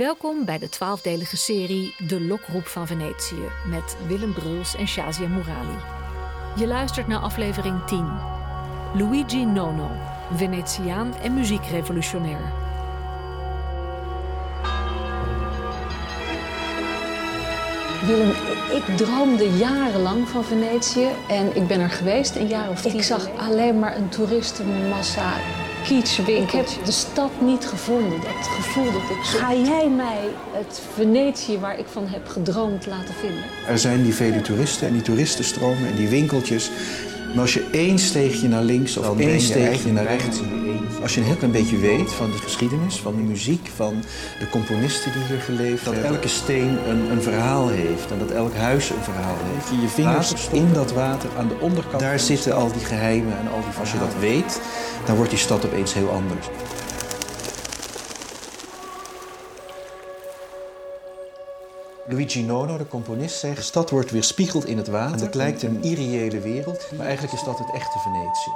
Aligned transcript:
Welkom 0.00 0.44
bij 0.44 0.58
de 0.58 0.68
twaalfdelige 0.68 1.36
serie 1.36 1.94
De 2.06 2.20
Lokroep 2.20 2.66
van 2.66 2.86
Venetië 2.86 3.48
met 3.66 3.96
Willem 4.06 4.32
Bruls 4.32 4.76
en 4.76 4.88
Shazia 4.88 5.28
Murali. 5.28 5.76
Je 6.56 6.66
luistert 6.66 7.06
naar 7.06 7.18
aflevering 7.18 7.84
10. 7.86 8.06
Luigi 8.94 9.44
Nono, 9.44 9.90
Venetiaan 10.34 11.14
en 11.22 11.34
muziekrevolutionair. 11.34 12.52
Willem, 18.06 18.30
ik 18.76 18.96
droomde 18.96 19.56
jarenlang 19.56 20.28
van 20.28 20.44
Venetië 20.44 21.08
en 21.28 21.56
ik 21.56 21.66
ben 21.66 21.80
er 21.80 21.90
geweest 21.90 22.36
een 22.36 22.48
jaar 22.48 22.70
of 22.70 22.82
tien. 22.82 22.94
Ik 22.94 23.02
zag 23.02 23.28
alleen 23.36 23.78
maar 23.78 23.96
een 23.96 24.08
toeristenmassa, 24.08 25.32
Ik 26.26 26.50
heb 26.50 26.66
de 26.84 26.92
stad 26.92 27.30
niet 27.40 27.66
gevonden, 27.66 28.20
dat 28.20 28.46
gevoel 28.46 28.92
dat 28.92 29.02
ik... 29.10 29.22
Ga 29.22 29.54
jij 29.54 29.88
mij 29.88 30.20
het 30.52 30.80
Venetië 30.94 31.58
waar 31.58 31.78
ik 31.78 31.86
van 31.92 32.06
heb 32.06 32.28
gedroomd 32.28 32.86
laten 32.86 33.14
vinden? 33.14 33.44
Er 33.66 33.78
zijn 33.78 34.02
die 34.02 34.14
vele 34.14 34.40
toeristen 34.40 34.86
en 34.86 34.92
die 34.92 35.02
toeristenstromen 35.02 35.86
en 35.86 35.96
die 35.96 36.08
winkeltjes. 36.08 36.70
Maar 37.32 37.42
als 37.42 37.54
je 37.54 37.68
één 37.72 37.98
steegje 37.98 38.48
naar 38.48 38.62
links 38.62 38.96
of 38.96 39.18
één 39.18 39.40
steegje 39.40 39.92
naar 39.92 40.06
rechts... 40.06 40.40
Als 41.02 41.14
je 41.14 41.20
een 41.20 41.26
heel 41.26 41.36
klein 41.36 41.52
beetje 41.52 41.78
weet 41.78 42.12
van 42.12 42.30
de 42.30 42.36
geschiedenis, 42.36 42.96
van 42.96 43.16
de 43.16 43.22
muziek, 43.22 43.70
van 43.76 44.02
de 44.38 44.48
componisten 44.48 45.12
die 45.12 45.22
hier 45.22 45.40
geleefd 45.40 45.84
hebben. 45.84 46.02
Dat 46.02 46.12
elke 46.12 46.28
steen 46.28 46.78
een, 46.88 47.10
een 47.10 47.22
verhaal 47.22 47.68
heeft 47.68 48.10
en 48.10 48.18
dat 48.18 48.30
elk 48.30 48.54
huis 48.54 48.90
een 48.90 49.02
verhaal 49.02 49.36
heeft. 49.54 49.68
Je 49.68 49.80
je 49.80 49.88
vingers 49.88 50.48
in 50.52 50.72
dat 50.72 50.92
water 50.92 51.30
aan 51.38 51.48
de 51.48 51.56
onderkant. 51.60 52.00
Daar 52.00 52.18
zitten 52.18 52.54
al 52.54 52.72
die 52.72 52.84
geheimen 52.84 53.38
en 53.38 53.50
al 53.52 53.60
die 53.60 53.80
Als 53.80 53.92
je 53.92 53.98
dat 53.98 54.14
weet, 54.20 54.60
dan 55.06 55.16
wordt 55.16 55.30
die 55.30 55.38
stad 55.38 55.64
opeens 55.64 55.94
heel 55.94 56.10
anders. 56.10 56.46
Luigi 62.08 62.42
Nono, 62.42 62.76
de 62.76 62.88
componist, 62.88 63.38
zegt... 63.38 63.56
De 63.56 63.62
stad 63.62 63.90
wordt 63.90 64.10
weerspiegeld 64.10 64.64
in 64.64 64.76
het 64.76 64.88
water. 64.88 65.16
En 65.16 65.24
het 65.24 65.34
lijkt 65.34 65.62
een 65.62 65.82
irreële 65.82 66.40
wereld, 66.40 66.86
maar 66.96 67.06
eigenlijk 67.06 67.34
is 67.34 67.44
dat 67.44 67.58
het 67.58 67.70
echte 67.72 67.98
Venetië. 67.98 68.50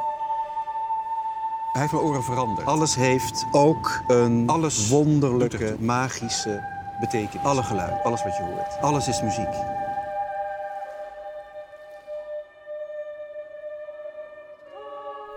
Hij 1.72 1.82
heeft 1.82 1.92
mijn 1.92 2.04
oren 2.04 2.22
veranderd. 2.22 2.66
Alles 2.66 2.94
heeft 2.94 3.46
ook 3.52 4.02
een 4.06 4.44
alles 4.46 4.88
wonderlijke, 4.88 5.76
magische 5.78 6.62
betekenis. 7.00 7.46
Alle 7.46 7.62
geluid, 7.62 8.04
alles 8.04 8.22
wat 8.22 8.36
je 8.36 8.42
hoort. 8.42 8.80
Alles 8.80 9.08
is 9.08 9.22
muziek. 9.22 9.54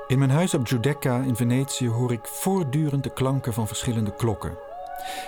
In 0.08 0.20
mijn 0.20 0.32
huis 0.32 0.54
op 0.54 0.68
Giudecca 0.68 1.20
in 1.20 1.36
Venetië 1.36 1.90
hoor 1.90 2.12
ik 2.12 2.28
voortdurend 2.28 3.04
de 3.04 3.14
klanken 3.14 3.54
van 3.54 3.68
verschillende 3.68 4.16
klokken. 4.16 4.58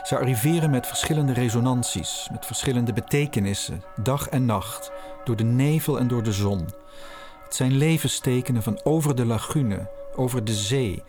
Ze 0.04 0.18
arriveren 0.18 0.70
met 0.70 0.88
verschillende 0.88 1.34
resonanties, 1.34 2.30
met 2.32 2.46
verschillende 2.46 2.94
betekenissen, 2.94 3.84
dag 4.02 4.30
en 4.30 4.46
nacht, 4.46 4.92
door 5.24 5.36
de 5.36 5.44
nevel 5.44 6.00
en 6.00 6.08
door 6.08 6.24
de 6.24 6.32
zon. 6.32 6.68
Het 7.44 7.56
zijn 7.56 7.72
levenstekenen 7.72 8.64
van 8.64 8.80
over 8.84 9.16
de 9.16 9.26
lagune, 9.26 9.90
over 10.16 10.44
de 10.44 10.54
zee, 10.54 11.04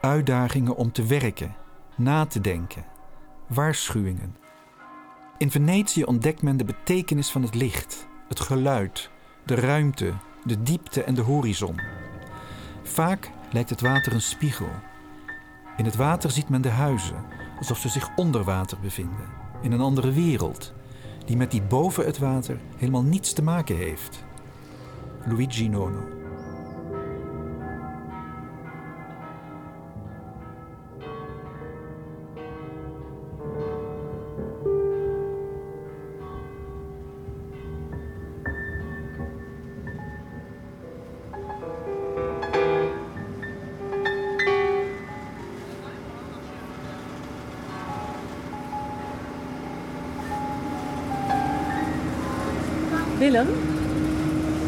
uitdagingen 0.00 0.76
om 0.76 0.92
te 0.92 1.04
werken, 1.04 1.56
na 1.96 2.26
te 2.26 2.40
denken, 2.40 2.84
waarschuwingen. 3.46 4.36
In 5.38 5.50
Venetië 5.50 6.04
ontdekt 6.04 6.42
men 6.42 6.56
de 6.56 6.64
betekenis 6.64 7.30
van 7.30 7.42
het 7.42 7.54
licht, 7.54 8.06
het 8.28 8.40
geluid, 8.40 9.10
de 9.44 9.54
ruimte, 9.54 10.12
de 10.44 10.62
diepte 10.62 11.02
en 11.02 11.14
de 11.14 11.22
horizon. 11.22 12.03
Vaak 12.84 13.30
lijkt 13.52 13.70
het 13.70 13.80
water 13.80 14.12
een 14.12 14.20
spiegel. 14.20 14.68
In 15.76 15.84
het 15.84 15.96
water 15.96 16.30
ziet 16.30 16.48
men 16.48 16.62
de 16.62 16.68
huizen, 16.68 17.24
alsof 17.58 17.78
ze 17.78 17.88
zich 17.88 18.10
onder 18.16 18.44
water 18.44 18.78
bevinden, 18.80 19.28
in 19.62 19.72
een 19.72 19.80
andere 19.80 20.12
wereld, 20.12 20.72
die 21.24 21.36
met 21.36 21.50
die 21.50 21.62
boven 21.62 22.04
het 22.04 22.18
water 22.18 22.58
helemaal 22.76 23.02
niets 23.02 23.32
te 23.32 23.42
maken 23.42 23.76
heeft. 23.76 24.24
Luigi 25.26 25.68
Nono. 25.68 26.23
Willem, 53.24 53.46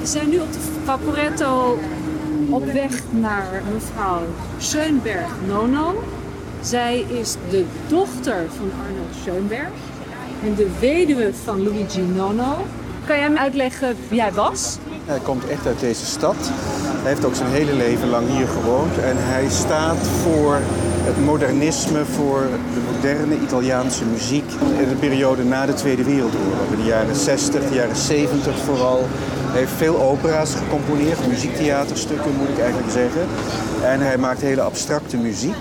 we 0.00 0.06
zijn 0.06 0.28
nu 0.28 0.38
op 0.38 0.52
de 0.52 0.58
Vaporetto 0.84 1.78
op 2.50 2.64
weg 2.64 3.02
naar 3.10 3.62
mevrouw 3.72 4.22
Schoenberg 4.58 5.32
Nono. 5.46 6.02
Zij 6.60 7.00
is 7.00 7.36
de 7.50 7.64
dochter 7.88 8.46
van 8.56 8.70
Arnold 8.86 9.14
Schoenberg 9.22 9.68
en 10.44 10.54
de 10.54 10.68
weduwe 10.80 11.34
van 11.44 11.62
Luigi 11.62 12.00
Nono. 12.00 12.56
Kan 13.06 13.18
jij 13.18 13.30
me 13.30 13.38
uitleggen 13.38 13.96
wie 14.08 14.20
hij 14.20 14.32
was? 14.32 14.78
Hij 15.04 15.18
komt 15.18 15.48
echt 15.48 15.66
uit 15.66 15.80
deze 15.80 16.06
stad. 16.06 16.36
Hij 17.02 17.10
heeft 17.12 17.24
ook 17.24 17.34
zijn 17.34 17.50
hele 17.50 17.72
leven 17.72 18.08
lang 18.08 18.28
hier 18.28 18.48
gewoond. 18.48 18.98
En 18.98 19.16
hij 19.18 19.48
staat 19.48 20.06
voor 20.22 20.58
het 21.06 21.24
modernisme, 21.24 22.04
voor 22.04 22.40
de 22.74 22.80
moderne 22.92 23.36
Italiaanse 23.42 24.04
muziek. 24.04 24.50
In 24.78 24.88
de 24.88 24.94
periode 24.94 25.44
na 25.44 25.66
de 25.66 25.74
Tweede 25.74 26.04
Wereldoorlog, 26.04 26.70
in 26.70 26.76
de 26.76 26.84
jaren 26.84 27.16
60, 27.16 27.68
de 27.68 27.74
jaren 27.74 27.96
70 27.96 28.58
vooral. 28.58 29.04
Hij 29.50 29.58
heeft 29.58 29.72
veel 29.76 30.00
opera's 30.00 30.54
gecomponeerd, 30.54 31.26
muziektheaterstukken 31.28 32.36
moet 32.38 32.48
ik 32.48 32.58
eigenlijk 32.58 32.92
zeggen. 32.92 33.26
En 33.84 34.00
hij 34.00 34.18
maakt 34.18 34.40
hele 34.40 34.60
abstracte 34.60 35.16
muziek. 35.16 35.60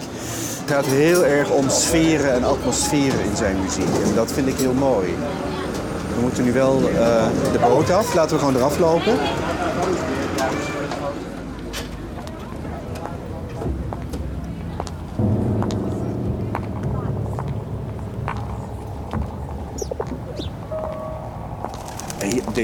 Het 0.62 0.72
gaat 0.74 0.86
heel 0.86 1.26
erg 1.26 1.50
om 1.50 1.70
sferen 1.70 2.34
en 2.34 2.44
atmosferen 2.44 3.24
in 3.24 3.36
zijn 3.36 3.62
muziek. 3.62 3.94
En 4.06 4.16
dat 4.16 4.32
vind 4.32 4.48
ik 4.48 4.58
heel 4.58 4.74
mooi. 4.74 5.08
We 6.16 6.22
moeten 6.22 6.44
nu 6.44 6.54
wel 6.54 6.82
uh, 6.82 7.26
de 7.52 7.60
boot 7.60 7.92
af. 7.92 8.14
Laten 8.14 8.32
we 8.32 8.40
gewoon 8.40 8.56
eraf 8.56 8.80
lopen. 8.80 9.14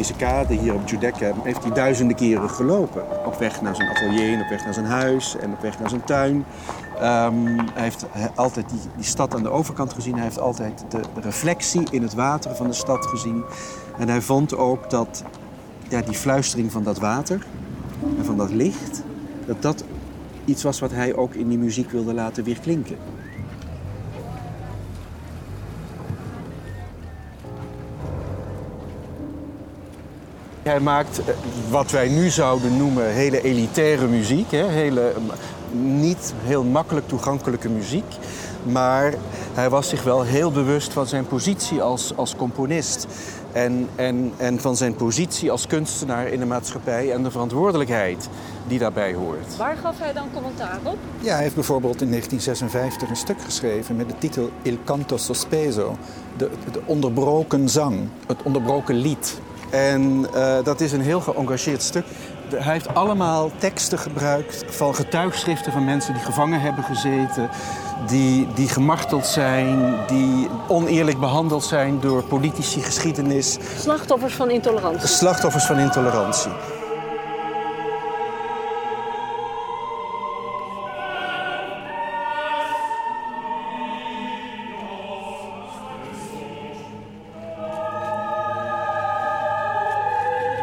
Deze 0.01 0.13
kade 0.13 0.53
hier 0.53 0.73
op 0.73 0.87
Giudecca 0.87 1.31
heeft 1.43 1.63
hij 1.63 1.73
duizenden 1.73 2.15
keren 2.15 2.49
gelopen. 2.49 3.25
Op 3.25 3.35
weg 3.39 3.61
naar 3.61 3.75
zijn 3.75 3.89
atelier 3.89 4.41
op 4.41 4.49
weg 4.49 4.63
naar 4.63 4.73
zijn 4.73 4.85
huis 4.85 5.35
en 5.37 5.51
op 5.51 5.61
weg 5.61 5.79
naar 5.79 5.89
zijn 5.89 6.03
tuin. 6.03 6.35
Um, 6.35 7.57
hij 7.73 7.83
heeft 7.83 8.05
altijd 8.35 8.69
die, 8.69 8.79
die, 8.95 9.05
stad 9.05 9.35
aan 9.35 9.43
de 9.43 9.49
overkant 9.49 9.93
gezien. 9.93 10.13
Hij 10.13 10.23
heeft 10.23 10.39
altijd 10.39 10.85
de, 10.89 11.01
reflectie 11.21 11.83
in 11.91 12.01
het 12.01 12.13
water 12.13 12.55
van 12.55 12.67
de 12.67 12.73
stad 12.73 13.05
gezien. 13.05 13.43
En 13.97 14.09
hij 14.09 14.21
vond 14.21 14.55
ook 14.57 14.89
dat 14.89 15.23
ja, 15.89 16.01
die 16.01 16.15
fluistering 16.15 16.71
van 16.71 16.83
dat 16.83 16.99
water 16.99 17.45
en 18.17 18.25
van 18.25 18.37
dat 18.37 18.51
licht... 18.51 19.03
dat 19.45 19.61
dat 19.61 19.83
iets 20.45 20.63
was 20.63 20.79
wat 20.79 20.91
hij 20.91 21.15
ook 21.15 21.33
in 21.33 21.47
die 21.47 21.57
muziek 21.57 21.91
wilde 21.91 22.13
laten 22.13 22.43
weerklinken. 22.43 22.97
Hij 30.63 30.79
maakt 30.79 31.21
wat 31.69 31.91
wij 31.91 32.07
nu 32.07 32.29
zouden 32.29 32.77
noemen 32.77 33.05
hele 33.05 33.41
elitaire 33.41 34.07
muziek. 34.07 34.51
Hè? 34.51 34.67
Hele, 34.67 35.13
niet 35.71 36.33
heel 36.43 36.63
makkelijk 36.63 37.07
toegankelijke 37.07 37.69
muziek. 37.69 38.05
Maar 38.63 39.13
hij 39.53 39.69
was 39.69 39.89
zich 39.89 40.03
wel 40.03 40.23
heel 40.23 40.51
bewust 40.51 40.93
van 40.93 41.07
zijn 41.07 41.27
positie 41.27 41.81
als, 41.81 42.15
als 42.15 42.35
componist. 42.35 43.07
En, 43.51 43.89
en, 43.95 44.33
en 44.37 44.59
van 44.59 44.75
zijn 44.75 44.95
positie 44.95 45.51
als 45.51 45.67
kunstenaar 45.67 46.27
in 46.27 46.39
de 46.39 46.45
maatschappij 46.45 47.11
en 47.11 47.23
de 47.23 47.31
verantwoordelijkheid 47.31 48.29
die 48.67 48.79
daarbij 48.79 49.13
hoort. 49.13 49.57
Waar 49.57 49.77
gaf 49.77 49.99
hij 49.99 50.13
dan 50.13 50.27
commentaar 50.33 50.79
op? 50.83 50.97
Ja, 51.19 51.33
hij 51.33 51.43
heeft 51.43 51.55
bijvoorbeeld 51.55 52.01
in 52.01 52.09
1956 52.09 53.09
een 53.09 53.15
stuk 53.15 53.41
geschreven 53.41 53.95
met 53.95 54.09
de 54.09 54.15
titel 54.17 54.49
Il 54.61 54.77
canto 54.85 55.17
sospeso. 55.17 55.95
De, 56.37 56.49
de 56.71 56.81
onderbroken 56.85 57.69
zang, 57.69 57.99
het 58.27 58.43
onderbroken 58.43 58.95
lied. 58.95 59.39
En 59.71 60.25
uh, 60.35 60.55
dat 60.63 60.81
is 60.81 60.91
een 60.91 61.01
heel 61.01 61.21
geëngageerd 61.21 61.81
stuk. 61.81 62.05
Hij 62.55 62.73
heeft 62.73 62.93
allemaal 62.93 63.51
teksten 63.57 63.99
gebruikt 63.99 64.63
van 64.67 64.95
getuigschriften 64.95 65.71
van 65.71 65.85
mensen 65.85 66.13
die 66.13 66.23
gevangen 66.23 66.61
hebben 66.61 66.83
gezeten, 66.83 67.49
die, 68.07 68.47
die 68.53 68.67
gemarteld 68.67 69.25
zijn, 69.25 69.95
die 70.07 70.49
oneerlijk 70.67 71.19
behandeld 71.19 71.63
zijn 71.63 71.99
door 71.99 72.23
politici, 72.23 72.81
geschiedenis. 72.81 73.57
Slachtoffers 73.77 74.33
van 74.33 74.49
intolerantie. 74.49 75.07
Slachtoffers 75.07 75.65
van 75.65 75.77
intolerantie. 75.79 76.51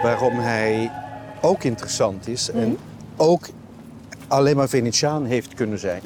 Waarom 0.09 0.39
hij 0.39 0.91
ook 1.41 1.63
interessant 1.65 2.29
is 2.29 2.51
en 2.51 2.69
Mhm. 2.69 2.77
ook 3.17 3.49
alleen 4.29 4.57
maar 4.57 4.69
Venetiaan 4.69 5.25
heeft 5.25 5.55
kunnen 5.55 5.79
zijn, 5.79 6.03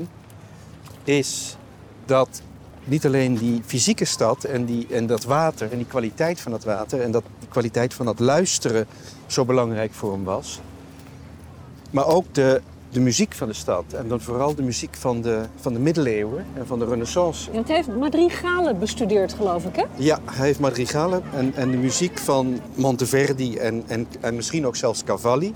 is 1.05 1.57
dat 2.05 2.43
niet 2.85 3.07
alleen 3.07 3.35
die 3.37 3.63
fysieke 3.65 4.05
stad 4.05 4.45
en, 4.45 4.65
die, 4.65 4.87
en 4.91 5.07
dat 5.07 5.25
water 5.25 5.71
en 5.73 5.77
die 5.77 5.87
kwaliteit 5.87 6.41
van 6.41 6.53
dat 6.53 6.65
water 6.65 7.01
en 7.01 7.11
dat, 7.11 7.23
die 7.39 7.49
kwaliteit 7.49 7.95
van 7.95 8.07
dat 8.07 8.19
luisteren 8.19 8.87
zo 9.27 9.45
belangrijk 9.45 9.93
voor 9.93 10.13
hem 10.13 10.25
was, 10.25 10.61
maar 11.91 12.07
ook 12.07 12.35
de, 12.35 12.63
de 12.93 13.01
muziek 13.01 13.35
van 13.35 13.49
de 13.49 13.55
stad 13.55 13.93
en 13.93 14.09
dan 14.09 14.21
vooral 14.21 14.55
de 14.55 14.63
muziek 14.63 14.95
van 14.95 15.21
de, 15.21 15.41
van 15.57 15.73
de 15.73 15.79
middeleeuwen 15.79 16.47
en 16.55 16.67
van 16.67 16.79
de 16.79 16.85
renaissance. 16.85 17.53
Want 17.53 17.67
hij 17.67 17.77
heeft 17.77 17.97
madrigalen 17.97 18.79
bestudeerd, 18.79 19.33
geloof 19.33 19.65
ik, 19.65 19.77
hè? 19.77 19.85
Ja, 19.97 20.19
hij 20.25 20.47
heeft 20.47 20.61
madrigalen 20.61 21.23
en, 21.35 21.55
en 21.55 21.71
de 21.71 21.77
muziek 21.77 22.19
van 22.19 22.61
Monteverdi 22.75 23.57
en, 23.57 23.85
en, 23.87 24.07
en 24.21 24.35
misschien 24.35 24.67
ook 24.67 24.77
zelfs 24.77 25.05
Cavalli. 25.05 25.53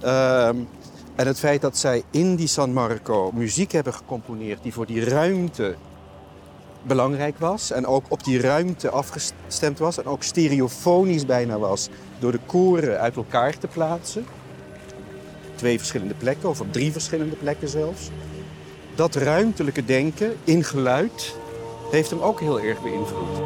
Ehm, 0.00 0.56
en 1.14 1.26
het 1.26 1.38
feit 1.38 1.60
dat 1.60 1.76
zij 1.76 2.02
in 2.10 2.36
die 2.36 2.46
San 2.46 2.72
Marco 2.72 3.30
muziek 3.34 3.72
hebben 3.72 3.94
gecomponeerd 3.94 4.62
die 4.62 4.72
voor 4.72 4.86
die 4.86 5.04
ruimte 5.04 5.74
belangrijk 6.82 7.38
was. 7.38 7.70
En 7.70 7.86
ook 7.86 8.04
op 8.08 8.24
die 8.24 8.40
ruimte 8.40 8.90
afgestemd 8.90 9.78
was. 9.78 9.98
En 9.98 10.04
ook 10.04 10.22
stereofonisch 10.22 11.26
bijna 11.26 11.58
was 11.58 11.88
door 12.18 12.32
de 12.32 12.40
koren 12.46 13.00
uit 13.00 13.16
elkaar 13.16 13.58
te 13.58 13.66
plaatsen. 13.66 14.24
Twee 15.60 15.78
verschillende 15.78 16.14
plekken, 16.14 16.48
of 16.48 16.60
op 16.60 16.72
drie 16.72 16.92
verschillende 16.92 17.36
plekken 17.36 17.68
zelfs. 17.68 18.10
Dat 18.94 19.14
ruimtelijke 19.14 19.84
denken 19.84 20.36
in 20.44 20.64
geluid 20.64 21.36
heeft 21.90 22.10
hem 22.10 22.20
ook 22.20 22.40
heel 22.40 22.60
erg 22.60 22.82
beïnvloed. 22.82 23.36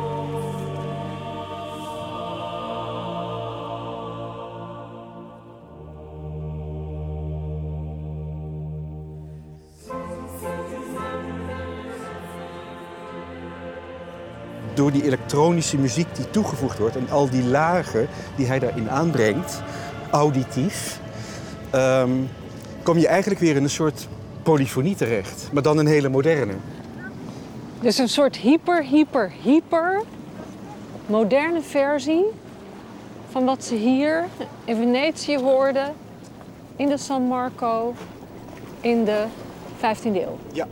Door 14.74 14.92
die 14.92 15.04
elektronische 15.04 15.78
muziek 15.78 16.14
die 16.16 16.30
toegevoegd 16.30 16.78
wordt 16.78 16.96
en 16.96 17.10
al 17.10 17.30
die 17.30 17.44
lagen 17.44 18.08
die 18.36 18.46
hij 18.46 18.58
daarin 18.58 18.90
aanbrengt, 18.90 19.62
auditief, 20.10 21.02
ehm, 21.74 22.10
kom 22.82 22.98
je 22.98 23.06
eigenlijk 23.06 23.40
weer 23.40 23.56
in 23.56 23.62
een 23.62 23.70
soort 23.70 24.08
polyfonie 24.42 24.96
terecht, 24.96 25.48
maar 25.52 25.62
dan 25.62 25.78
een 25.78 25.86
hele 25.86 26.08
moderne. 26.08 26.52
Dus 27.80 27.98
een 27.98 28.08
soort 28.08 28.36
hyper, 28.36 28.82
hyper, 28.82 29.32
hyper 29.42 30.02
moderne 31.06 31.62
versie 31.62 32.24
van 33.30 33.44
wat 33.44 33.64
ze 33.64 33.74
hier 33.74 34.24
in 34.64 34.76
Venetië 34.76 35.38
hoorden 35.38 35.94
in 36.76 36.88
de 36.88 36.96
San 36.96 37.22
Marco 37.22 37.94
in 38.80 39.04
de 39.04 39.24
15e 39.76 40.14
eeuw. 40.14 40.38
Ja. 40.52 40.66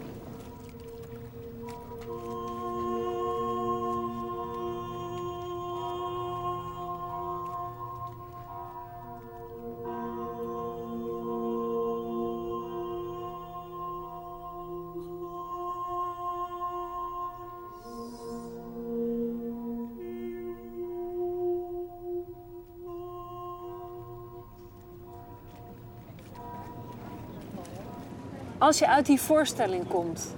Als 28.62 28.79
je 28.79 28.88
uit 28.88 29.06
die 29.06 29.20
voorstelling 29.20 29.88
komt, 29.88 30.35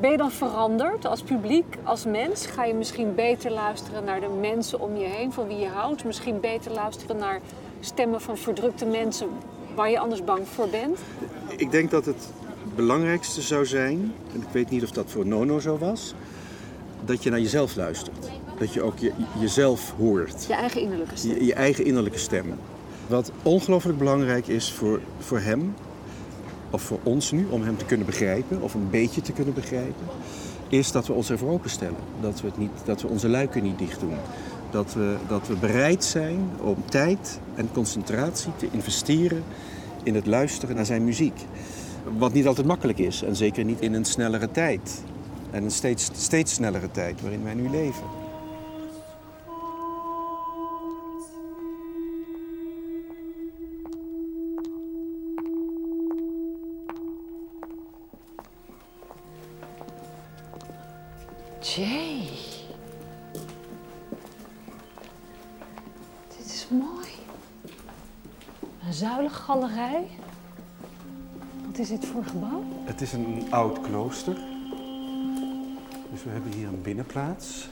ben 0.00 0.10
je 0.10 0.16
dan 0.16 0.30
veranderd 0.30 1.04
als 1.04 1.22
publiek, 1.22 1.76
als 1.82 2.04
mens? 2.04 2.46
Ga 2.46 2.64
je 2.64 2.74
misschien 2.74 3.14
beter 3.14 3.50
luisteren 3.50 4.04
naar 4.04 4.20
de 4.20 4.28
mensen 4.40 4.80
om 4.80 4.96
je 4.96 5.06
heen, 5.06 5.32
van 5.32 5.46
wie 5.46 5.56
je 5.56 5.68
houdt? 5.68 6.04
Misschien 6.04 6.40
beter 6.40 6.72
luisteren 6.72 7.16
naar 7.16 7.40
stemmen 7.80 8.20
van 8.20 8.36
verdrukte 8.36 8.84
mensen 8.84 9.28
waar 9.74 9.90
je 9.90 9.98
anders 9.98 10.24
bang 10.24 10.48
voor 10.48 10.68
bent? 10.68 10.98
Ik 11.56 11.70
denk 11.70 11.90
dat 11.90 12.04
het 12.04 12.28
belangrijkste 12.74 13.40
zou 13.40 13.66
zijn, 13.66 14.12
en 14.34 14.40
ik 14.40 14.48
weet 14.52 14.70
niet 14.70 14.82
of 14.82 14.90
dat 14.90 15.10
voor 15.10 15.26
Nono 15.26 15.58
zo 15.58 15.78
was, 15.78 16.14
dat 17.04 17.22
je 17.22 17.30
naar 17.30 17.40
jezelf 17.40 17.76
luistert. 17.76 18.30
Dat 18.58 18.74
je 18.74 18.82
ook 18.82 18.98
je, 18.98 19.12
jezelf 19.38 19.94
hoort. 19.98 20.44
Je 20.46 20.54
eigen 20.54 20.80
innerlijke 20.80 21.16
stem. 21.16 21.34
Je, 21.34 21.44
je 21.44 21.54
eigen 21.54 21.84
innerlijke 21.84 22.18
stem. 22.18 22.54
Wat 23.06 23.32
ongelooflijk 23.42 23.98
belangrijk 23.98 24.46
is 24.46 24.72
voor, 24.72 25.00
voor 25.18 25.38
hem, 25.38 25.74
of 26.70 26.82
voor 26.82 26.98
ons 27.02 27.30
nu, 27.30 27.46
om 27.50 27.62
hem 27.62 27.76
te 27.76 27.84
kunnen 27.84 28.06
begrijpen, 28.06 28.62
of 28.62 28.74
een 28.74 28.90
beetje 28.90 29.20
te 29.20 29.32
kunnen 29.32 29.54
begrijpen, 29.54 30.06
is 30.68 30.92
dat 30.92 31.06
we 31.06 31.12
ons 31.12 31.30
ervoor 31.30 31.50
openstellen. 31.50 31.96
Dat 32.20 32.40
we, 32.40 32.46
het 32.46 32.58
niet, 32.58 32.70
dat 32.84 33.02
we 33.02 33.08
onze 33.08 33.28
luiken 33.28 33.62
niet 33.62 33.78
dicht 33.78 34.00
doen. 34.00 34.16
Dat 34.70 34.94
we, 34.94 35.16
dat 35.28 35.48
we 35.48 35.54
bereid 35.54 36.04
zijn 36.04 36.50
om 36.60 36.76
tijd 36.88 37.40
en 37.54 37.68
concentratie 37.72 38.52
te 38.56 38.68
investeren 38.70 39.42
in 40.02 40.14
het 40.14 40.26
luisteren 40.26 40.76
naar 40.76 40.86
zijn 40.86 41.04
muziek. 41.04 41.40
Wat 42.18 42.32
niet 42.32 42.46
altijd 42.46 42.66
makkelijk 42.66 42.98
is, 42.98 43.22
en 43.22 43.36
zeker 43.36 43.64
niet 43.64 43.80
in 43.80 43.94
een 43.94 44.04
snellere 44.04 44.50
tijd. 44.50 45.02
En 45.50 45.64
een 45.64 45.70
steeds, 45.70 46.10
steeds 46.12 46.54
snellere 46.54 46.90
tijd 46.90 47.20
waarin 47.20 47.42
wij 47.42 47.54
nu 47.54 47.70
leven. 47.70 48.19
Jay. 61.76 62.28
Dit 66.36 66.46
is 66.46 66.66
mooi. 66.70 67.08
Een 68.86 68.92
zuilengalerij. 68.92 70.08
Wat 71.66 71.78
is 71.78 71.88
dit 71.88 72.06
voor 72.06 72.24
gebouw? 72.24 72.62
Het 72.84 73.00
is 73.00 73.12
een 73.12 73.46
oud 73.50 73.80
klooster. 73.80 74.34
Dus 76.10 76.24
we 76.24 76.30
hebben 76.30 76.52
hier 76.52 76.68
een 76.68 76.82
binnenplaats. 76.82 77.68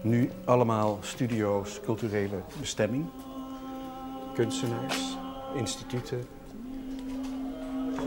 Nu 0.00 0.30
allemaal 0.44 0.98
studio's, 1.00 1.80
culturele 1.80 2.42
bestemming. 2.60 3.06
Kunstenaars, 4.34 5.16
instituten. 5.56 6.26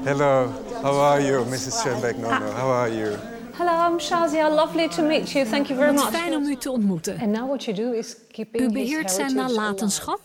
Hello, 0.03 0.48
how 0.82 1.00
are 1.00 1.22
you, 1.22 1.46
Mrs. 1.46 1.72
Schoenbeck? 1.79 2.17
No, 2.17 2.29
no, 2.29 2.51
how 2.51 2.70
are 2.72 2.89
you? 2.89 3.17
Hello, 3.58 3.72
I'm 3.72 4.00
Shazia. 4.00 4.50
Lovely 4.50 4.88
to 4.89 5.01
meet 5.03 5.32
you. 5.34 5.46
Thank 5.46 5.67
you 5.67 5.79
very 5.79 5.94
Wat 5.94 6.03
much. 6.03 6.13
fijn 6.22 6.36
om 6.36 6.44
u 6.44 6.55
te 6.55 6.72
ontmoeten. 6.72 7.20
And 7.20 7.32
now 7.32 7.48
what 7.48 7.63
you 7.63 7.77
do 7.77 7.91
is 7.91 8.15
keeping 8.32 8.63
U 8.63 8.65
his 8.65 8.74
beheert 8.74 9.12
zijn 9.12 9.27
heritage 9.27 9.55
nalatenschap? 9.55 10.20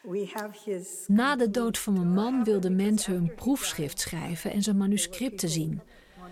We 0.00 0.30
have 0.34 0.58
his 0.64 0.86
Na 1.06 1.36
de 1.36 1.50
dood 1.50 1.78
van 1.78 1.92
mijn 1.92 2.14
man 2.14 2.44
wilden 2.44 2.76
mensen 2.76 3.12
hun 3.12 3.32
proefschrift 3.34 4.00
schrijven 4.00 4.52
en 4.52 4.62
zijn 4.62 4.76
manuscripten 4.76 5.48
zien. 5.48 5.80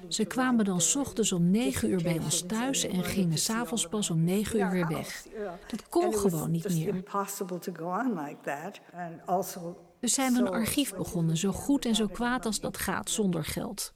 Ze 0.09 0.25
kwamen 0.25 0.65
dan 0.65 0.81
's 0.81 0.97
ochtends 0.97 1.33
om 1.33 1.51
9 1.51 1.91
uur 1.91 2.03
bij 2.03 2.19
ons 2.19 2.43
thuis 2.47 2.87
en 2.87 3.05
gingen 3.05 3.39
s'avonds 3.39 3.89
pas 3.89 4.11
om 4.11 4.25
9 4.25 4.61
uur 4.61 4.71
weer 4.71 4.89
weg. 4.89 5.27
Dat 5.67 5.89
kon 5.89 6.15
gewoon 6.15 6.51
niet 6.51 6.69
meer. 6.69 7.03
Dus 10.01 10.15
zijn 10.15 10.33
we 10.33 10.39
een 10.39 10.49
archief 10.49 10.95
begonnen, 10.95 11.37
zo 11.37 11.53
goed 11.53 11.85
en 11.85 11.95
zo 11.95 12.07
kwaad 12.07 12.47
als 12.47 12.61
dat 12.61 12.79
gaat, 12.79 13.11
zonder 13.11 13.45
geld. 13.45 13.95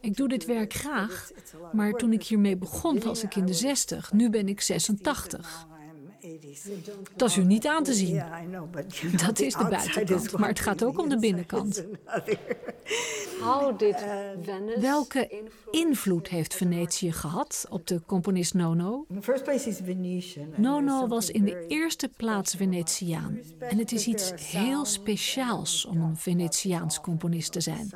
Ik 0.00 0.16
doe 0.16 0.28
dit 0.28 0.44
werk 0.44 0.72
graag, 0.72 1.30
maar 1.72 1.92
toen 1.92 2.12
ik 2.12 2.22
hiermee 2.22 2.56
begon 2.56 3.00
was 3.00 3.22
ik 3.22 3.34
in 3.34 3.46
de 3.46 3.50
beginning, 3.50 3.70
I 3.70 3.76
60. 3.76 4.12
Nu 4.12 4.30
ben 4.30 4.48
ik 4.48 4.60
86. 4.60 5.66
Was- 6.24 6.64
now 6.64 6.94
I'm 6.94 7.08
80s. 7.10 7.16
Dat 7.16 7.28
is 7.28 7.36
u 7.36 7.44
niet 7.44 7.66
aan 7.66 7.82
te 7.82 7.94
zien. 7.94 8.22
Dat 9.26 9.38
is 9.38 9.54
de 9.54 9.66
buitenkant, 9.68 10.38
maar 10.38 10.48
het 10.48 10.60
gaat 10.60 10.84
ook 10.84 10.98
om 10.98 11.08
de 11.08 11.18
binnenkant. 11.26 11.84
Venice 14.54 14.80
Welke 14.80 15.42
invloed 15.70 16.28
heeft 16.28 16.54
Venetië 16.54 17.12
gehad 17.12 17.66
op 17.70 17.86
de 17.86 18.00
componist 18.06 18.54
Nono? 18.54 19.06
Nono 20.56 21.06
was 21.06 21.30
in 21.30 21.44
de 21.44 21.66
eerste 21.66 22.08
plaats 22.16 22.54
Venetiaan. 22.54 23.38
En 23.58 23.78
het 23.78 23.92
is 23.92 24.06
iets 24.06 24.32
heel 24.52 24.84
speciaals 24.84 25.84
om 25.84 26.00
een 26.02 26.16
Venetiaans 26.16 27.00
componist 27.00 27.52
te 27.52 27.60
zijn. 27.60 27.90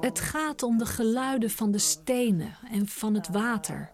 Het 0.00 0.20
gaat 0.20 0.62
om 0.62 0.78
de 0.78 0.86
geluiden 0.86 1.50
van 1.50 1.70
de 1.70 1.78
stenen 1.78 2.56
en 2.72 2.86
van 2.86 3.14
het 3.14 3.28
water. 3.28 3.90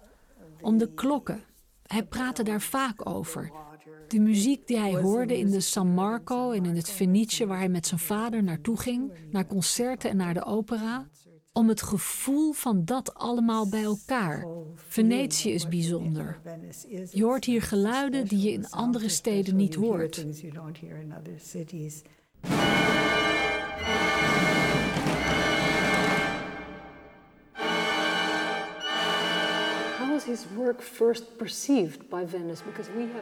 Om 0.60 0.78
de 0.78 0.94
klokken. 0.94 1.44
Hij 1.86 2.04
praatte 2.04 2.42
daar 2.42 2.60
vaak 2.60 3.08
over. 3.08 3.52
De 4.08 4.18
muziek 4.20 4.66
die 4.66 4.78
hij 4.78 4.94
hoorde 4.94 5.38
in 5.38 5.50
de 5.50 5.60
San 5.60 5.88
Marco 5.88 6.50
en 6.50 6.64
in 6.64 6.76
het 6.76 6.90
Venetië, 6.90 7.46
waar 7.46 7.58
hij 7.58 7.68
met 7.68 7.86
zijn 7.86 8.00
vader 8.00 8.42
naartoe 8.42 8.78
ging, 8.78 9.12
naar 9.30 9.46
concerten 9.46 10.10
en 10.10 10.16
naar 10.16 10.34
de 10.34 10.44
opera, 10.44 11.08
om 11.52 11.68
het 11.68 11.82
gevoel 11.82 12.52
van 12.52 12.84
dat 12.84 13.14
allemaal 13.14 13.68
bij 13.68 13.82
elkaar. 13.82 14.46
Venetië 14.74 15.50
is 15.50 15.68
bijzonder. 15.68 16.40
Je 17.10 17.24
hoort 17.24 17.44
hier 17.44 17.62
geluiden 17.62 18.26
die 18.26 18.40
je 18.40 18.52
in 18.52 18.70
andere 18.70 19.08
steden 19.08 19.56
niet 19.56 19.74
hoort. 19.74 20.26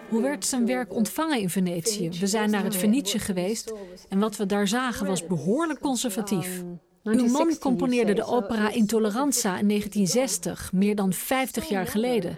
Hoe 0.09 0.23
werd 0.23 0.45
zijn 0.45 0.67
werk 0.67 0.95
ontvangen 0.95 1.41
in 1.41 1.51
Venetië? 1.51 2.11
We 2.21 2.27
zijn 2.27 2.51
naar 2.51 2.65
het 2.65 2.77
Venetië 2.77 3.19
geweest 3.19 3.73
en 4.09 4.19
wat 4.19 4.37
we 4.37 4.47
daar 4.47 4.69
zagen 4.69 5.07
was 5.07 5.27
behoorlijk 5.27 5.81
conservatief. 5.81 6.63
Uw 7.03 7.29
man 7.29 7.59
componeerde 7.59 8.15
de 8.15 8.25
opera 8.25 8.71
Intoleranza 8.71 9.59
in 9.59 9.69
1960, 9.69 10.73
meer 10.73 10.97
dan 10.97 11.13
50 11.13 11.69
jaar 11.69 11.87
geleden. 11.87 12.37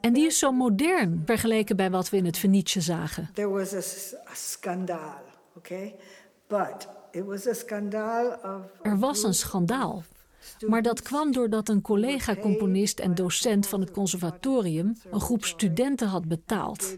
En 0.00 0.12
die 0.12 0.26
is 0.26 0.38
zo 0.38 0.52
modern 0.52 1.22
vergeleken 1.24 1.76
bij 1.76 1.90
wat 1.90 2.10
we 2.10 2.16
in 2.16 2.24
het 2.24 2.38
Venetië 2.38 2.80
zagen. 2.80 3.30
There 3.34 3.48
was 3.48 3.74
a 3.74 4.34
scandal, 4.34 5.20
okay? 5.56 5.94
But 6.46 6.88
it 7.10 7.24
was 7.24 7.46
a 7.46 7.52
scandal 7.52 8.26
of 8.26 8.60
Er 8.82 8.98
was 8.98 9.22
een 9.22 9.34
schandaal. 9.34 10.02
Maar 10.66 10.82
dat 10.82 11.02
kwam 11.02 11.32
doordat 11.32 11.68
een 11.68 11.80
collega-componist 11.80 12.98
en 12.98 13.14
docent 13.14 13.66
van 13.66 13.80
het 13.80 13.90
conservatorium 13.90 14.96
een 15.10 15.20
groep 15.20 15.44
studenten 15.44 16.08
had 16.08 16.28
betaald. 16.28 16.96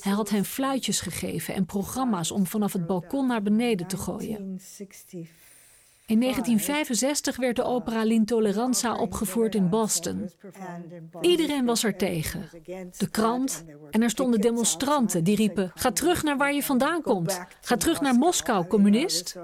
Hij 0.00 0.12
had 0.12 0.30
hen 0.30 0.44
fluitjes 0.44 1.00
gegeven 1.00 1.54
en 1.54 1.64
programma's 1.64 2.30
om 2.30 2.46
vanaf 2.46 2.72
het 2.72 2.86
balkon 2.86 3.26
naar 3.26 3.42
beneden 3.42 3.86
te 3.86 3.96
gooien. 3.96 4.60
1965. 6.20 7.36
In 7.36 7.36
1965 7.36 7.36
werd 7.36 7.56
de 7.56 7.64
opera 7.64 8.02
L'Intolleranza 8.02 8.96
opgevoerd 8.96 9.54
in 9.54 9.68
Boston. 9.68 10.30
Iedereen 11.20 11.64
was 11.64 11.84
er 11.84 11.96
tegen. 11.96 12.48
De 12.98 13.08
krant. 13.10 13.64
En 13.90 14.02
er 14.02 14.10
stonden 14.10 14.40
demonstranten 14.40 15.24
die 15.24 15.36
riepen: 15.36 15.72
Ga 15.74 15.90
terug 15.92 16.22
naar 16.22 16.36
waar 16.36 16.54
je 16.54 16.62
vandaan 16.62 17.02
komt. 17.02 17.40
Ga 17.60 17.76
terug 17.76 18.00
naar 18.00 18.14
Moskou, 18.14 18.66
communist. 18.66 19.36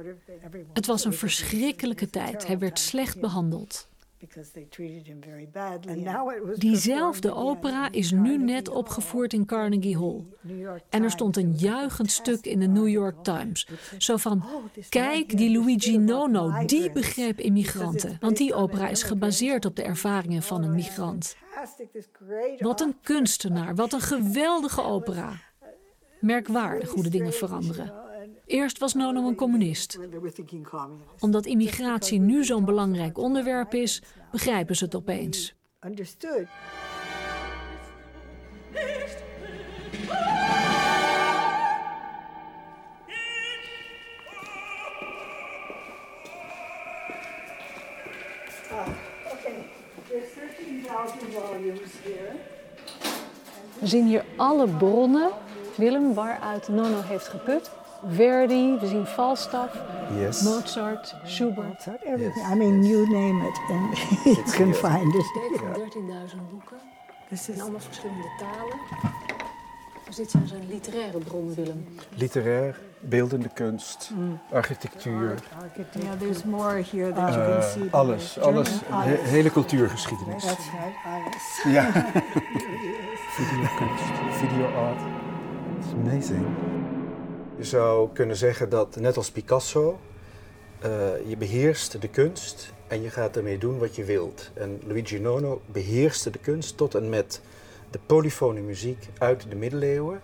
Het 0.73 0.87
was 0.87 1.05
een 1.05 1.13
verschrikkelijke 1.13 2.11
tijd. 2.11 2.47
Hij 2.47 2.59
werd 2.59 2.79
slecht 2.79 3.21
behandeld. 3.21 3.89
Diezelfde 6.57 7.35
opera 7.35 7.93
is 7.93 8.11
nu 8.11 8.39
net 8.39 8.69
opgevoerd 8.69 9.33
in 9.33 9.47
Carnegie 9.47 9.99
Hall. 9.99 10.25
En 10.89 11.03
er 11.03 11.11
stond 11.11 11.37
een 11.37 11.53
juichend 11.53 12.11
stuk 12.11 12.47
in 12.47 12.61
de 12.61 12.67
New 12.67 12.89
York 12.89 13.25
Times. 13.25 13.69
Zo 13.99 14.17
van, 14.17 14.45
kijk, 14.89 15.37
die 15.37 15.59
Luigi 15.59 15.99
Nono, 15.99 16.65
die 16.67 16.93
begreep 16.93 17.41
immigranten. 17.41 18.17
Want 18.21 18.37
die 18.37 18.55
opera 18.55 18.89
is 18.89 19.03
gebaseerd 19.03 19.65
op 19.65 19.77
de 19.77 19.83
ervaringen 19.83 20.43
van 20.43 20.63
een 20.63 20.75
migrant. 20.75 21.37
Wat 22.59 22.81
een 22.81 22.97
kunstenaar, 23.03 23.75
wat 23.75 23.93
een 23.93 24.01
geweldige 24.01 24.83
opera. 24.83 25.33
Merkwaardig 26.21 26.91
hoe 26.91 27.03
de 27.03 27.11
dingen 27.11 27.33
veranderen. 27.33 28.08
Eerst 28.49 28.79
was 28.79 28.95
Nono 28.95 29.29
een 29.29 29.35
communist. 29.35 29.99
Omdat 31.19 31.47
immigratie 31.47 32.21
nu 32.21 32.45
zo'n 32.45 32.65
belangrijk 32.65 33.19
onderwerp 33.19 33.75
is, 33.75 34.03
begrijpen 34.31 34.77
ze 34.77 34.85
het 34.85 34.95
opeens. 34.95 35.55
Understood. 35.87 36.47
Okay, 49.33 49.65
there's 50.09 50.35
13,000 50.35 51.21
volumes 51.33 51.91
here. 52.03 52.33
We 53.79 53.87
zien 53.87 54.07
hier 54.07 54.25
alle 54.37 54.69
bronnen, 54.69 55.31
Willem, 55.77 56.15
waaruit 56.15 56.69
Nono 56.69 57.01
heeft 57.03 57.29
geput. 57.29 57.71
Verdi, 58.03 58.79
we 58.81 58.87
zien 58.87 59.07
Falstaff, 59.07 59.75
Yes. 60.19 60.43
Mozart, 60.43 61.15
Schubert. 61.25 61.87
Everything. 62.05 62.53
I 62.53 62.55
mean, 62.55 62.85
you 62.85 63.07
name 63.09 63.47
it, 63.47 63.61
and 63.71 63.99
you 64.37 64.43
can 64.53 64.75
find 64.75 65.15
it. 65.15 65.25
13.000 65.25 66.51
boeken, 66.51 66.77
This 67.29 67.49
is 67.49 67.55
in 67.55 67.61
allemaal 67.63 67.81
verschillende 67.81 68.29
talen. 68.39 68.79
Dus 70.07 70.17
dit 70.17 70.31
zijn 70.31 70.47
zijn 70.47 70.63
literaire 70.69 71.19
bronnen, 71.19 71.55
Willem. 71.55 71.87
Literair, 72.15 72.79
beeldende 73.01 73.49
kunst, 73.49 74.11
architectuur, 74.53 75.35
yeah. 75.93 76.13
There's 76.19 76.45
more 76.45 76.83
here 76.91 77.13
that 77.13 77.35
you 77.35 77.47
can 77.53 77.63
see. 77.63 77.85
eh, 77.87 77.93
alles, 77.93 78.41
alles. 78.41 78.71
He- 78.91 79.29
hele 79.29 79.51
cultuurgeschiedenis. 79.51 80.45
That's 80.45 80.71
right, 80.71 80.97
alles. 81.05 81.63
Ja. 81.75 81.91
Videokunst, 83.37 84.05
videoart. 84.41 85.01
It's 85.79 85.93
amazing. 85.93 86.47
Je 87.59 87.65
zou 87.65 88.09
kunnen 88.13 88.37
zeggen 88.37 88.69
dat, 88.69 88.97
net 88.97 89.17
als 89.17 89.31
Picasso, 89.31 89.99
eh, 90.79 90.91
je 91.27 91.37
beheerst 91.37 92.01
de 92.01 92.09
kunst 92.09 92.73
en 92.87 93.03
je 93.03 93.11
gaat 93.11 93.37
ermee 93.37 93.59
doen 93.59 93.79
wat 93.79 93.97
je 93.97 94.05
wilt. 94.05 94.51
En 94.55 94.81
Luigi 94.87 95.19
Nono 95.19 95.61
beheerste 95.67 96.31
de 96.31 96.39
kunst 96.39 96.77
tot 96.77 96.95
en 96.95 97.09
met 97.09 97.41
de 97.91 97.99
polyfone 98.07 98.61
muziek 98.61 99.09
uit 99.19 99.51
de 99.51 99.57
middeleeuwen. 99.57 100.21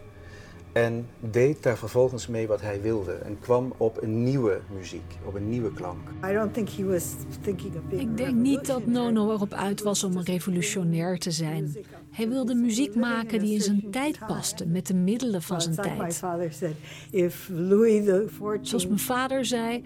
En 0.75 1.07
deed 1.21 1.63
daar 1.63 1.79
vervolgens 1.79 2.27
mee 2.27 2.47
wat 2.47 2.61
hij 2.61 2.81
wilde. 2.81 3.13
En 3.13 3.39
kwam 3.41 3.73
op 3.77 4.03
een 4.03 4.23
nieuwe 4.25 4.61
muziek, 4.77 5.17
op 5.25 5.35
een 5.35 5.49
nieuwe 5.49 5.73
klank. 5.73 6.09
I 6.25 6.33
don't 6.33 6.55
think 6.55 6.69
he 6.69 6.85
was 6.85 7.05
thinking 7.43 7.77
of 7.77 7.83
being 7.89 8.03
Ik 8.03 8.17
denk 8.17 8.35
niet 8.35 8.67
dat 8.67 8.87
Nono 8.87 9.31
erop 9.33 9.53
uit 9.53 9.83
was 9.83 10.05
om 10.05 10.17
een 10.17 10.25
revolutionair 10.25 11.19
te 11.19 11.31
zijn. 11.31 11.77
Hij 12.11 12.29
wilde 12.29 12.55
muziek 12.55 12.95
maken 12.95 13.41
die 13.41 13.55
in 13.55 13.61
zijn 13.61 13.91
tijd 13.91 14.19
paste, 14.27 14.67
met 14.67 14.87
de 14.87 14.95
middelen 14.95 15.43
van 15.43 15.61
zijn 15.61 15.77
tijd. 15.77 16.15
father 16.15 16.53
said, 16.53 16.75
if 17.11 17.49
Louis 17.53 18.05
the 18.05 18.29
Zoals 18.61 18.87
mijn 18.87 18.99
vader 18.99 19.45
zei, 19.45 19.83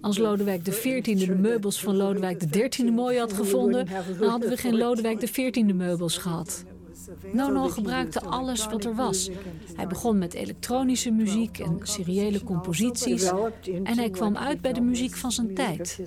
als 0.00 0.18
Lodewijk 0.18 0.62
XIV 0.62 1.26
de 1.26 1.34
meubels 1.34 1.80
van 1.80 1.96
Lodewijk 1.96 2.50
XIII 2.50 2.90
mooi 2.90 3.18
had 3.18 3.32
gevonden, 3.32 3.86
dan 4.18 4.28
hadden 4.28 4.48
we 4.48 4.56
geen 4.56 4.76
Lodewijk 4.76 5.18
XIV 5.18 5.62
meubels 5.74 6.18
gehad. 6.18 6.64
Nono 7.32 7.68
gebruikte 7.68 8.20
alles 8.20 8.66
wat 8.66 8.84
er 8.84 8.94
was. 8.94 9.30
Hij 9.74 9.86
begon 9.86 10.18
met 10.18 10.34
elektronische 10.34 11.10
muziek 11.10 11.58
en 11.58 11.78
seriële 11.82 12.44
composities 12.44 13.30
en 13.82 13.98
hij 13.98 14.10
kwam 14.10 14.36
uit 14.36 14.60
bij 14.60 14.72
de 14.72 14.80
muziek 14.80 15.14
van 15.14 15.32
zijn 15.32 15.54
tijd. 15.54 16.00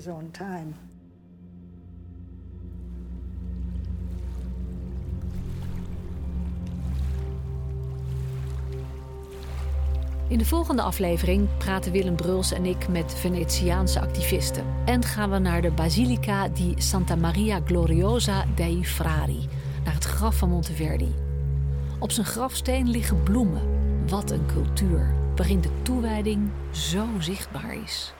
In 10.30 10.38
de 10.38 10.44
volgende 10.44 10.82
aflevering 10.82 11.48
praten 11.58 11.92
Willem 11.92 12.16
Bruls 12.16 12.52
en 12.52 12.64
ik 12.64 12.88
met 12.88 13.14
Venetiaanse 13.14 14.00
activisten. 14.00 14.64
En 14.84 15.04
gaan 15.04 15.30
we 15.30 15.38
naar 15.38 15.62
de 15.62 15.70
Basilica 15.70 16.48
di 16.48 16.74
Santa 16.76 17.16
Maria 17.16 17.60
Gloriosa 17.64 18.44
dei 18.54 18.84
Frari, 18.84 19.48
naar 19.84 19.94
het 19.94 20.04
graf 20.04 20.36
van 20.36 20.48
Monteverdi. 20.48 21.14
Op 21.98 22.10
zijn 22.10 22.26
grafsteen 22.26 22.88
liggen 22.88 23.22
bloemen. 23.22 23.62
Wat 24.08 24.30
een 24.30 24.46
cultuur, 24.46 25.14
waarin 25.36 25.60
de 25.60 25.82
toewijding 25.82 26.50
zo 26.70 27.06
zichtbaar 27.18 27.74
is. 27.84 28.14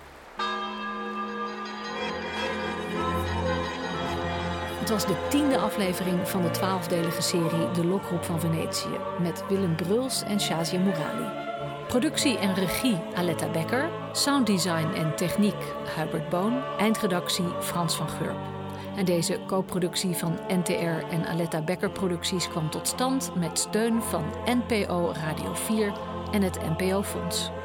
Het 4.78 4.90
was 4.90 5.06
de 5.06 5.26
tiende 5.28 5.58
aflevering 5.58 6.28
van 6.28 6.42
de 6.42 6.50
twaalfdelige 6.50 7.22
serie 7.22 7.70
De 7.70 7.84
Lokroep 7.84 8.24
van 8.24 8.40
Venetië 8.40 8.98
met 9.22 9.44
Willem 9.48 9.76
Bruls 9.76 10.22
en 10.22 10.40
Shazia 10.40 10.78
Morali. 10.78 11.48
Productie 11.88 12.38
en 12.38 12.54
regie 12.54 12.98
Aletta 13.14 13.50
Becker, 13.50 13.90
sounddesign 14.12 14.88
en 14.94 15.16
techniek 15.16 15.74
Hubert 15.96 16.28
Boon, 16.28 16.62
eindredactie 16.78 17.48
Frans 17.60 17.96
van 17.96 18.08
Geurp. 18.08 18.59
En 18.96 19.04
deze 19.04 19.38
co-productie 19.46 20.14
van 20.14 20.38
NTR 20.48 21.04
en 21.10 21.26
Aletta 21.26 21.62
Becker 21.62 21.90
Producties 21.90 22.48
kwam 22.48 22.70
tot 22.70 22.88
stand 22.88 23.32
met 23.34 23.58
steun 23.58 24.02
van 24.02 24.24
NPO 24.44 25.12
Radio 25.12 25.54
4 25.54 25.92
en 26.32 26.42
het 26.42 26.58
NPO 26.78 27.02
Fonds. 27.02 27.59